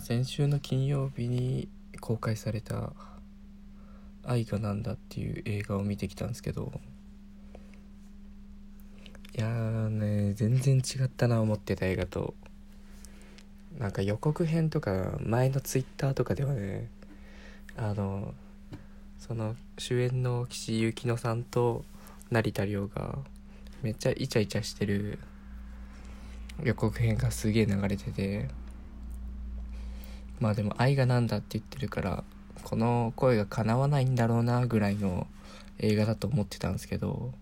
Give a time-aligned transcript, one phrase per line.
[0.00, 1.68] 先週の金曜日に
[2.00, 2.92] 公開された
[4.24, 6.70] 「愛がなんだ」っていう映画を見てきたんですけど
[9.34, 12.34] いやーね全然違ったな思ってた映画と。
[13.78, 16.90] なんか予告編とか前のツイッターとかではね
[17.76, 18.34] あの
[19.18, 21.84] その主演の岸井ゆきのさんと
[22.30, 23.18] 成田凌が
[23.80, 25.20] めっちゃイチャイチャしてる
[26.62, 28.48] 予告編がすげえ流れてて
[30.40, 32.24] まあでも愛がなんだって言ってるから
[32.64, 35.26] この声が叶わないんだろうなぐらいの
[35.78, 37.32] 映画だと思ってたんですけど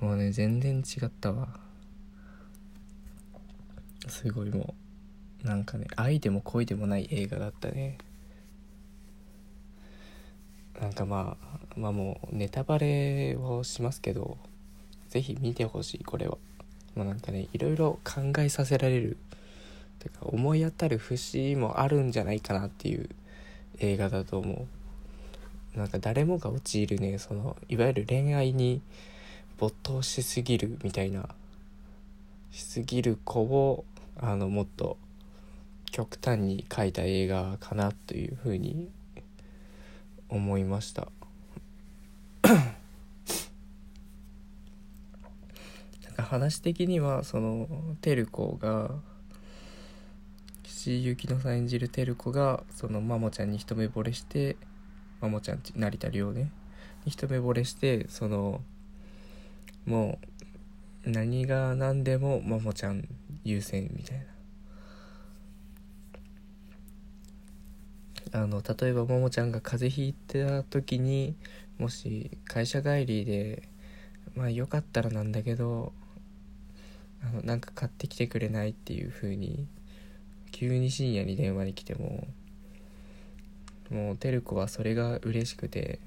[0.00, 1.48] もうね全然違ったわ。
[4.08, 4.74] すごいも
[5.44, 7.98] うなんかね愛でも恋でもない映画だったね。
[10.80, 14.38] なんかまあまあもうネタバレをしますけど
[15.10, 16.38] 是非見てほしいこれは。
[16.94, 19.18] もうなんかねいろいろ考えさせられる
[20.00, 23.08] てか思い当たる節もあるんじゃないかなっていう
[23.78, 24.66] 映画だと思
[25.74, 25.78] う。
[25.78, 28.82] なんか誰もが陥るねそのいわゆる恋愛に
[29.58, 31.28] 没頭しすぎるみたいな。
[32.50, 33.84] しすぎる子を
[34.18, 34.96] あのもっと
[35.90, 38.88] 極端に描いた映画かなというふうに
[40.28, 41.08] 思いました。
[42.42, 42.56] なん
[46.14, 47.68] か話的にはその
[48.00, 48.94] 照子が
[50.80, 54.56] 岸井ゆきのさん演じる照子がそのマモちゃんに一目惚れして
[55.20, 56.50] マモちゃんって成田凌ね。
[57.04, 58.62] に一目惚れしてその
[59.84, 60.18] も
[61.04, 63.06] う何が何でもマモちゃん
[63.44, 64.26] 優先みたい
[68.32, 68.40] な。
[68.40, 71.36] あの例えばももちゃんが風邪ひいた時に
[71.76, 73.68] もし会社帰りで
[74.34, 75.92] まあよかったらなんだけど
[77.22, 79.68] あのなんか買ってきてくれないっていう風に
[80.60, 82.28] 急に深夜に電話に来ても
[83.90, 85.98] もう照子はそれが嬉しくて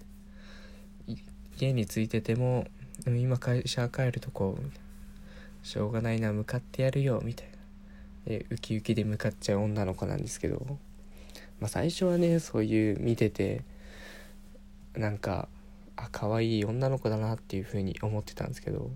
[1.60, 2.68] 家に着いてても
[3.06, 4.60] 「今会社帰るとこ
[5.64, 7.58] しょうがないな向かってやるよ」みたいな
[8.28, 10.78] でウキウキで向かっちゃう女の子なんですけど。
[11.60, 13.64] まあ、最初はねそういう見てて
[14.96, 15.48] なんか
[15.96, 18.92] あ可愛い女の子だなっていう風に思ってたんですけど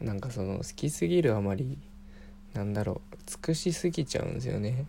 [0.00, 1.78] なんかその好きすぎるあまり
[2.54, 4.86] なんだろう尽くしすぎちゃうんですよね。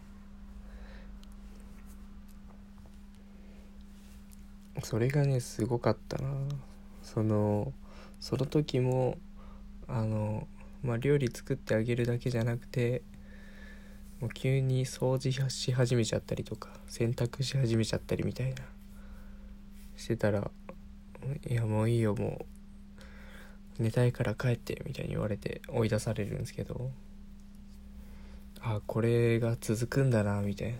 [4.83, 6.29] それがねすごかったな。
[7.03, 7.73] その
[8.19, 9.17] その時も
[9.87, 10.47] あの
[10.83, 13.01] まあ料理作ってあげるだけじゃなくて
[14.19, 18.63] もう急に掃除し始めちゃったりとか洗濯し始めちゃったりみたいな
[19.95, 20.51] してたら
[21.49, 22.45] 「いやもういいよも
[23.79, 26.91] う寝たいから帰って」みたいに言われて追い出されるんですけど。
[28.61, 30.77] あこれが続くんだなみたいな。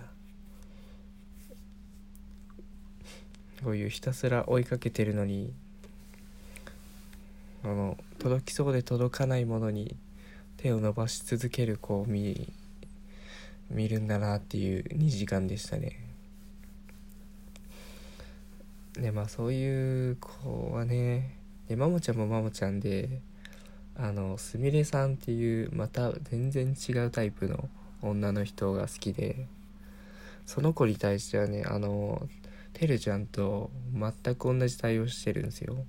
[3.63, 5.51] こういうひたすら追いかけてるのに
[7.63, 9.97] あの届きそうで届かないものに
[10.55, 12.51] 手を伸ばし続ける子を見
[13.69, 15.99] 見るんだなっていう2時間でしたね。
[18.93, 21.35] でまあそういう子はね
[21.67, 23.21] でマモちゃんもマモちゃんで
[24.01, 27.67] あのすみれさんっていうまた全然違うタイプの
[28.01, 29.45] 女の人が好きで
[30.45, 32.25] その子に対してはねあの
[32.71, 35.85] てるちゃんと全く同じ対応してるんですよ。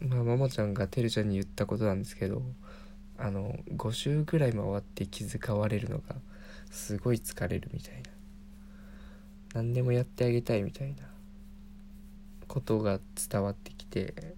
[0.00, 2.42] まあマモちゃんがてるちゃんに言ったことなんですけど
[3.16, 6.16] あの5周ぐらい回って気遣われるのが
[6.70, 8.10] すごい疲れるみたいな。
[9.54, 10.96] 何でもやってあげたいみたいな
[12.46, 13.72] ことが伝わって
[14.04, 14.34] て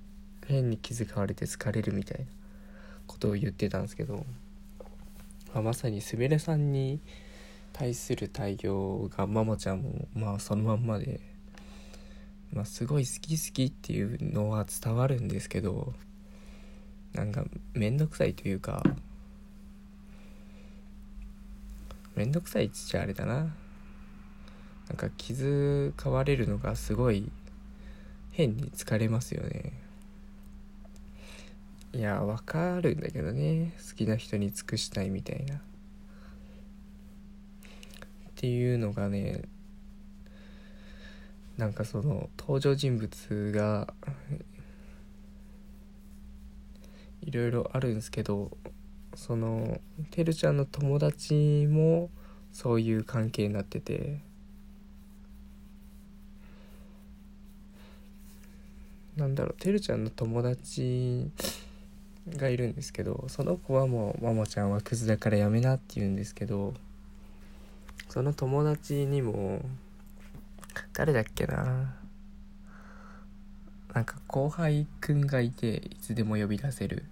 [0.47, 2.27] 変に気遣われて疲れるみたいな
[3.07, 4.25] ことを言ってたんですけど、
[5.53, 7.01] まあ、まさにすみれさんに
[7.73, 11.21] 対する対応がママちゃんもまあそのまんまで、
[12.53, 15.93] まあ、すごい好き好きっていうのは伝わるんですけど
[17.15, 18.83] なんか面倒くさいというか
[22.15, 23.55] 面倒くさいっつっちゃあれだな。
[24.89, 27.31] なんか気遣われるのがすごい
[28.39, 29.73] 変に疲れますよね。
[31.93, 33.73] いやわかるんだけどね。
[33.91, 35.57] 好きな人に尽くしたいみたいな。
[35.57, 35.61] っ
[38.37, 39.43] ていうのがね
[41.57, 43.93] なんかその登場人物が
[47.23, 48.57] いろいろあるんですけど
[49.17, 49.81] その
[50.13, 52.09] てるちゃんの友達も
[52.53, 54.28] そういう関係になってて。
[59.19, 61.29] なんだろうてるちゃんの友達
[62.29, 66.73] がいるんですけどその子はもう「ママちゃんはクズだからやめな」って言うんですけど
[68.09, 69.61] その友達にも
[70.93, 71.97] 誰だっけな
[73.93, 77.05] なんか後輩くんがいていつでも呼び出せる。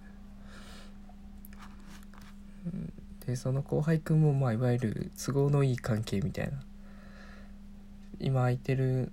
[3.25, 6.61] でその後輩くんもまあいわゆる都合のいい関係みたいな
[8.19, 9.11] 今空いてる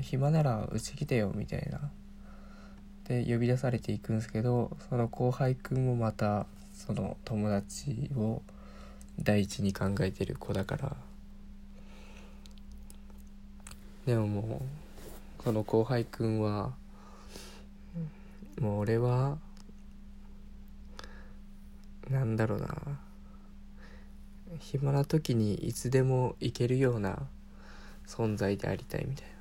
[0.00, 1.90] 暇ならうち来てよみたいな。
[3.04, 8.42] で呼び出されていくんですけどその後輩くんもまたその友達を
[9.20, 10.96] 第一に考えてる子だから。
[14.06, 14.62] でもも
[15.40, 16.72] うその後輩くんは
[18.60, 19.38] もう俺は
[22.10, 22.68] なんだろうな。
[24.58, 27.26] 暇な時にいつでも行けるような
[28.06, 29.31] 存在でありたいみたいな。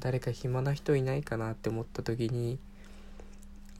[0.00, 2.58] 誰か暇な人いないかなって思った時に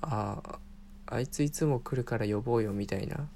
[0.03, 0.59] ああ
[1.06, 3.29] あいついつも来るから呼ぼうよみたいな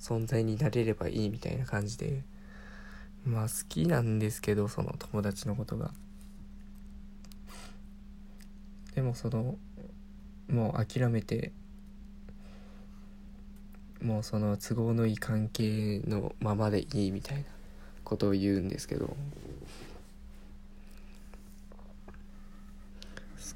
[0.00, 2.22] 存在になれればいいみたいな感じで
[3.24, 5.92] まあ好きなんですけどその友達のことが。
[8.94, 9.56] でもその
[10.48, 11.50] もう諦めて
[14.00, 17.44] もうその都合のいい関係のままでいいみたいな
[18.04, 19.16] ことを言うんですけど。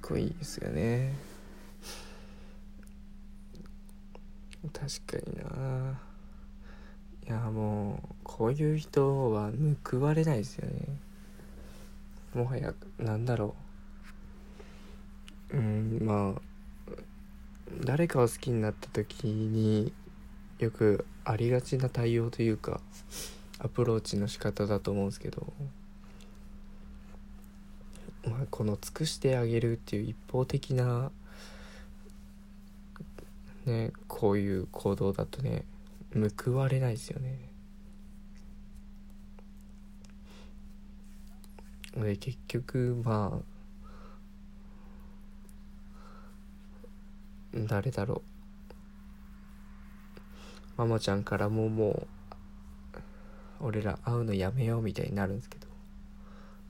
[0.03, 1.13] すごいですよね。
[4.73, 6.01] 確かにな。
[7.27, 9.51] いやもうこういう人は
[9.85, 10.87] 報われないですよね。
[12.35, 13.55] もはやなんだろ
[15.51, 15.57] う。
[15.57, 16.41] うんまあ
[17.85, 19.93] 誰かを好きになった時に
[20.59, 22.81] よくありがちな対応というか
[23.59, 25.53] アプローチの仕方だと思うんですけど、
[28.27, 31.11] まあ、この尽くしてあげるっていう一方的な
[33.65, 35.65] ねこういう行動だとね
[36.45, 37.39] 報われないですよね。
[41.97, 43.45] で結局まあ
[47.55, 48.23] 誰だろう。
[50.77, 52.07] ママちゃんからもも
[53.61, 55.68] う俺ら会うのやめようみたいになるんですけど。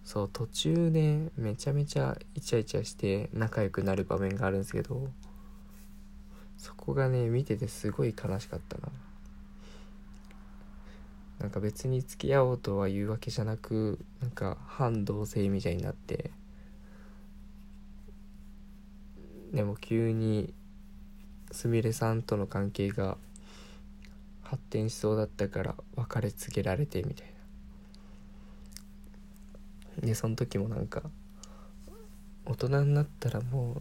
[0.08, 5.06] そう途中ねめちゃめちゃイチャイチャして仲良くなる場面があるんですけど
[6.56, 8.88] そこがね見ててすごい悲しかったな。
[11.40, 16.31] なんか別に付き合おうとは言うわけじゃなくなんか反同性みたいになって
[19.52, 20.54] でも急に
[21.52, 23.19] すみれさんとの関係が
[24.43, 27.38] 発展しそうだったから別れ告げられてみたいな。
[30.00, 31.03] でその時もなんか
[32.47, 33.81] 大人になったらもう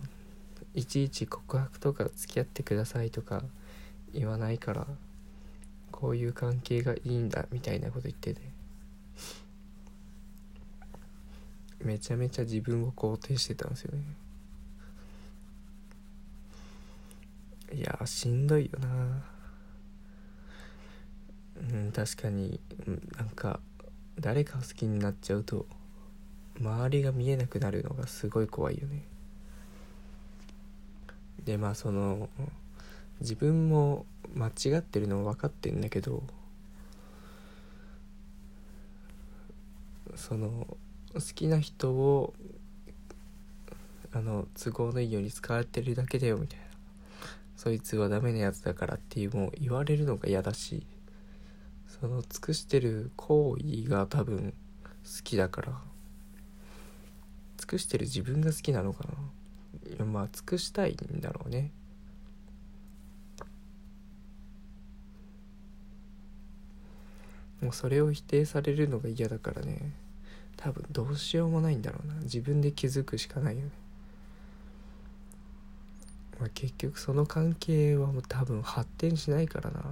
[0.74, 3.44] いちいち告白とか付き合ってくださいとか
[4.14, 4.88] 言わないから
[5.92, 8.42] こういう関係がいいんだみたいなこと言ってて
[11.84, 14.04] めちゃめちゃ自分を肯定してたんですよね。
[17.74, 18.88] いやしんどいよな。
[21.72, 22.60] うん確かに
[23.18, 23.60] なんか
[24.20, 25.66] 誰かを好きになっちゃうと
[26.60, 29.04] 周りが見えなくなるのがすごい怖いよね。
[31.44, 32.30] でまあその
[33.22, 34.06] 自分も
[34.36, 36.24] 間違ってるの分かってんだけど
[40.16, 40.68] その
[41.14, 42.34] 好きな人を
[44.12, 46.66] あの都合のいいように使われてるだけだよみたいな。
[47.56, 50.86] そいつはダメなやつだからっていうもう言われるのが嫌だし
[51.88, 54.54] その尽くしてる行為が多分
[55.04, 55.97] 好きだから。
[57.68, 59.12] 尽くしてる自分が好きなのかな。
[59.94, 61.72] いやまあ尽くしたいんだろうね。
[67.62, 69.92] もうそれを否定されるのが嫌だからね。
[70.56, 72.14] 多分どうしようもないんだろうな。
[72.22, 73.72] 自分で気づくしかないよね、
[76.40, 79.84] まあ、結局その関係はもう多分発展しないからな。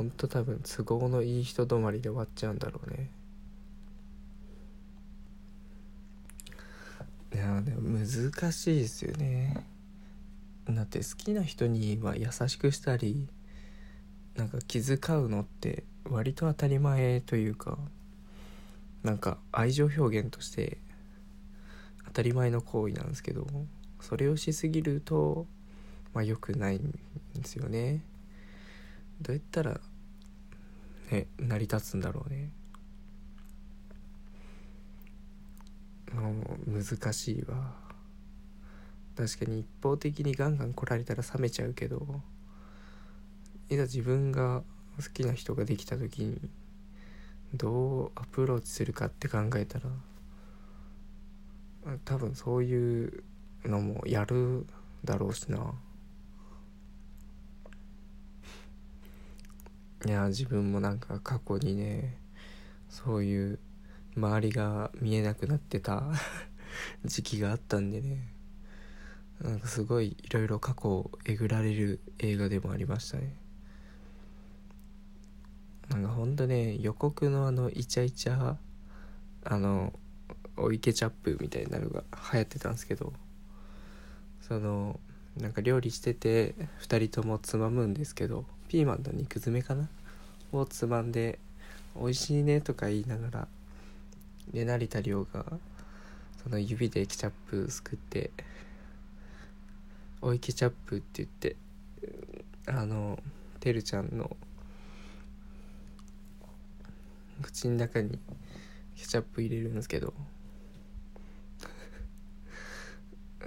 [0.00, 3.10] ほんと多分都合のいい人止まりで終わっちゃうんだろうね。
[7.34, 8.08] いやでも難
[8.50, 9.66] しいですよね。
[10.70, 13.28] だって好きな人には優しくしたり
[14.36, 17.76] なんか気遣うのって割と当たり前というか
[19.02, 20.78] なんか愛情表現として
[22.06, 23.46] 当たり前の行為なんですけど
[24.00, 25.46] それをしすぎると
[26.14, 26.98] まあ良くないん
[27.34, 28.02] ですよね。
[29.20, 29.78] どうやったら
[31.10, 32.50] ね成り立つんだろうね。
[36.12, 36.30] も
[36.66, 37.74] う難しいわ。
[39.16, 42.22] 確かに一方的にガンガン来られたら冷めちゃうけど
[43.68, 44.62] いざ自分が
[44.96, 46.40] 好きな人ができた時に
[47.54, 49.90] どうアプローチするかって考えたら
[52.04, 53.22] 多分そういう
[53.64, 54.66] のもやる
[55.04, 55.74] だろうしな。
[60.06, 62.16] いや自分もなんか過去にね
[62.88, 63.58] そういう
[64.16, 66.04] 周りが見えなくなってた
[67.04, 68.32] 時期があったんでね
[69.42, 73.34] なんかすごいいろいろ過去をえぐられる映画でもありましたね。
[75.90, 78.56] なんかほんとね予告のあのイチャイチャ
[79.44, 79.92] あの
[80.56, 83.12] お池チャップみたいなのが流行ってたんですけど
[84.40, 85.00] その
[85.36, 89.88] なんか料理してて2人ともつまむんですけどピーマンと肉詰めかな？
[90.52, 91.40] をつまんで
[91.98, 93.48] 「美味しいね」とか言いながら
[94.52, 95.44] で成田凌が
[96.40, 98.30] その指でケチャップすくって
[100.22, 101.56] 「おいケチャップ」って言って
[102.66, 103.20] あの
[103.58, 104.36] てるちゃんの
[107.42, 108.20] 口の中に
[108.94, 110.14] ケチャップ入れるんですけど。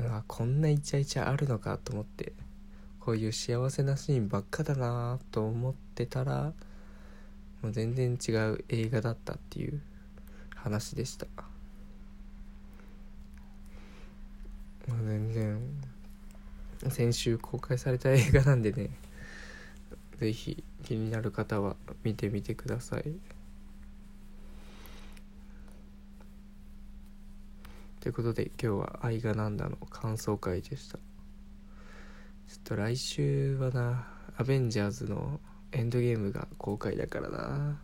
[0.01, 2.33] うわこんなイチャイチャあるのかと思って。
[3.03, 6.53] こういう幸せなシーンばっかだなと思ってたら
[7.61, 9.81] もう全然違う映画だったっていう
[10.55, 11.25] 話でした。
[14.87, 15.59] もう全然
[16.87, 18.89] 先週公開された映画なんでね
[20.19, 23.03] 是非気になる方は見てみてください。
[27.99, 30.99] ということで今日は「愛がなんだ」の感想会でした。
[32.53, 34.05] ちょっと来週はな
[34.37, 35.39] アベンジャーズの
[35.71, 37.81] エンドゲームが公開だからな。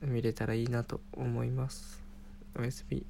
[0.00, 2.02] 見れたらいいなと思います。
[2.58, 3.04] おやすみ。